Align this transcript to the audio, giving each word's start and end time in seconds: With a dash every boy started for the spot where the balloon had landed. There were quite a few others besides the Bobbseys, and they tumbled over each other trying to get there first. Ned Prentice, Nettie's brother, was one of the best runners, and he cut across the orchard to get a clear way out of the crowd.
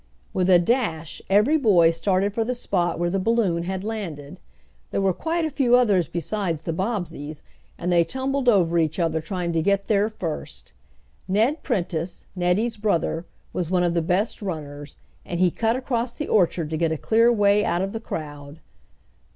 With 0.33 0.49
a 0.49 0.57
dash 0.57 1.21
every 1.29 1.57
boy 1.57 1.91
started 1.91 2.33
for 2.33 2.43
the 2.43 2.55
spot 2.55 2.97
where 2.97 3.11
the 3.11 3.19
balloon 3.19 3.65
had 3.65 3.83
landed. 3.83 4.39
There 4.89 4.99
were 4.99 5.13
quite 5.13 5.45
a 5.45 5.51
few 5.51 5.75
others 5.75 6.07
besides 6.07 6.63
the 6.63 6.73
Bobbseys, 6.73 7.43
and 7.77 7.91
they 7.91 8.03
tumbled 8.03 8.49
over 8.49 8.79
each 8.79 8.97
other 8.97 9.21
trying 9.21 9.53
to 9.53 9.61
get 9.61 9.85
there 9.85 10.09
first. 10.09 10.73
Ned 11.27 11.61
Prentice, 11.61 12.25
Nettie's 12.35 12.77
brother, 12.77 13.27
was 13.53 13.69
one 13.69 13.83
of 13.83 13.93
the 13.93 14.01
best 14.01 14.41
runners, 14.41 14.95
and 15.23 15.39
he 15.39 15.51
cut 15.51 15.75
across 15.75 16.15
the 16.15 16.27
orchard 16.27 16.71
to 16.71 16.77
get 16.77 16.91
a 16.91 16.97
clear 16.97 17.31
way 17.31 17.63
out 17.63 17.83
of 17.83 17.93
the 17.93 17.99
crowd. 17.99 18.59